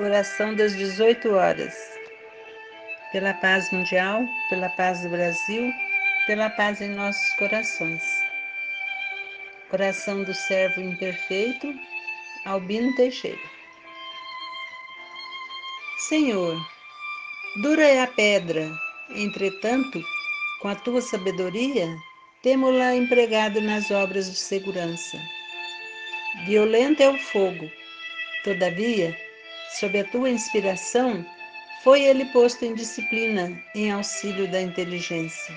[0.00, 1.72] Oração das 18 horas.
[3.12, 5.72] Pela paz mundial, pela paz do Brasil,
[6.26, 8.02] pela paz em nossos corações.
[9.72, 11.72] Oração do servo imperfeito,
[12.44, 13.38] Albino Teixeira.
[16.08, 16.60] Senhor,
[17.62, 18.68] dura é a pedra,
[19.10, 20.02] entretanto,
[20.60, 21.86] com a tua sabedoria,
[22.42, 25.16] temo-la empregada nas obras de segurança.
[26.46, 27.70] Violento é o fogo,
[28.42, 29.16] todavia,
[29.78, 31.24] sob a tua inspiração,
[31.82, 35.54] foi ele posto em disciplina em auxílio da inteligência.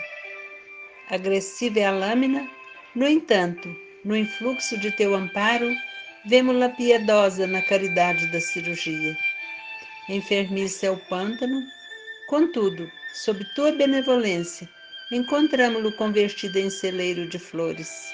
[1.09, 2.49] Agressiva é a lâmina,
[2.95, 5.73] no entanto, no influxo de teu amparo,
[6.25, 9.17] vemos-la piedosa na caridade da cirurgia.
[10.09, 11.63] Enfermiça é o pântano,
[12.27, 14.67] contudo, sob tua benevolência,
[15.11, 18.11] encontramo-lo convertido em celeiro de flores.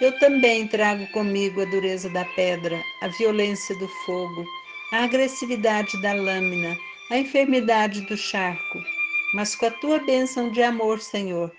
[0.00, 4.44] Eu também trago comigo a dureza da pedra, a violência do fogo,
[4.92, 6.76] a agressividade da lâmina,
[7.10, 8.82] a enfermidade do charco.
[9.34, 11.52] Mas com a tua bênção de amor, Senhor,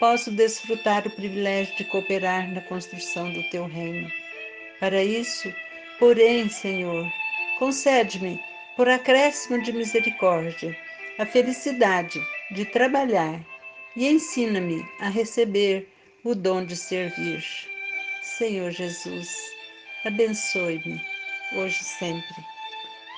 [0.00, 4.10] posso desfrutar o privilégio de cooperar na construção do teu reino.
[4.80, 5.52] Para isso,
[5.98, 7.06] porém, Senhor,
[7.58, 8.40] concede-me,
[8.76, 10.74] por acréscimo de misericórdia,
[11.18, 12.20] a felicidade
[12.52, 13.40] de trabalhar
[13.96, 15.92] e ensina-me a receber
[16.24, 17.44] o dom de servir.
[18.22, 19.36] Senhor Jesus,
[20.04, 21.02] abençoe-me
[21.54, 22.57] hoje e sempre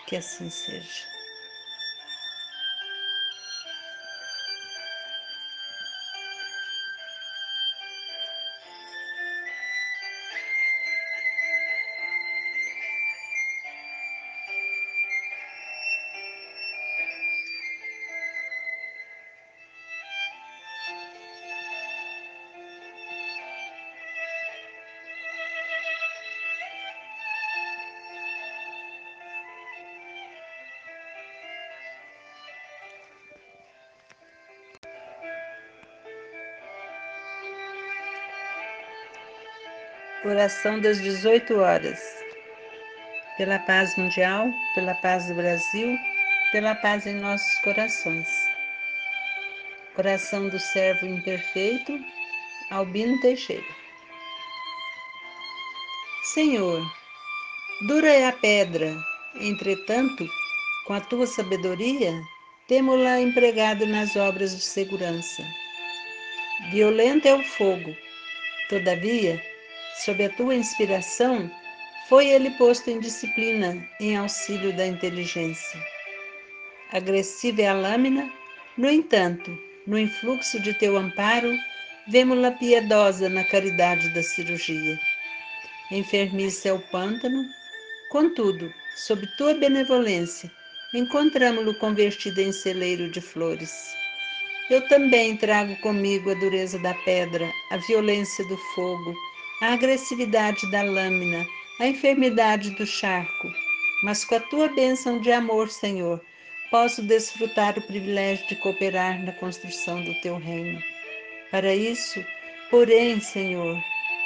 [0.07, 1.20] que assim seja.
[40.23, 41.99] Oração das 18 horas.
[43.39, 45.99] Pela paz mundial, pela paz do Brasil,
[46.53, 48.29] pela paz em nossos corações.
[49.97, 51.99] Oração do servo imperfeito,
[52.71, 53.65] Albino Teixeira.
[56.35, 56.83] Senhor,
[57.87, 58.95] dura é a pedra,
[59.41, 60.29] entretanto,
[60.87, 62.13] com a tua sabedoria,
[62.69, 65.43] temo-la empregada nas obras de segurança.
[66.71, 67.97] Violento é o fogo,
[68.69, 69.50] todavia,
[70.05, 71.51] sob a tua inspiração,
[72.09, 75.79] foi ele posto em disciplina em auxílio da inteligência.
[76.93, 78.31] Agressiva é a lâmina,
[78.77, 79.57] no entanto,
[79.87, 81.57] no influxo de teu amparo,
[82.09, 84.99] vemos-la piedosa na caridade da cirurgia.
[85.91, 87.45] Enfermiça é o pântano,
[88.11, 90.51] contudo, sob tua benevolência,
[90.95, 93.95] encontramo-lo convertido em celeiro de flores.
[94.71, 99.15] Eu também trago comigo a dureza da pedra, a violência do fogo,
[99.61, 101.47] a agressividade da lâmina,
[101.79, 103.53] a enfermidade do charco.
[104.03, 106.21] Mas com a tua bênção de amor, Senhor,
[106.71, 110.83] posso desfrutar o privilégio de cooperar na construção do teu reino.
[111.51, 112.25] Para isso,
[112.71, 113.77] porém, Senhor,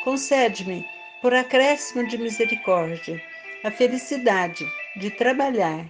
[0.04, 0.86] concede-me,
[1.20, 3.20] por acréscimo de misericórdia,
[3.64, 4.64] a felicidade
[4.96, 5.84] de trabalhar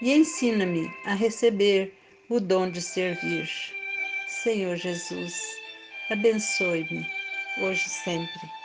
[0.00, 1.92] e ensina-me a receber
[2.28, 3.50] o dom de servir.
[4.28, 5.40] Senhor Jesus,
[6.10, 7.06] abençoe-me
[7.60, 8.63] hoje e sempre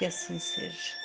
[0.00, 0.99] que assim seja.